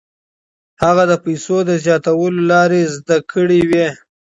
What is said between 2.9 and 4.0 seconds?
زده کړې وې.